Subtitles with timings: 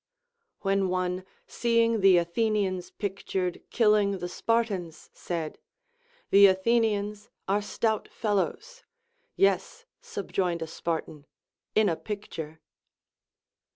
[0.63, 5.59] AVhen one, seeing the Athenians pictured killing the Spartans, said,
[6.31, 8.83] The Athenians are stout fellows;
[9.35, 11.27] Yes, subjoined a Spartan,
[11.75, 12.61] in a picture.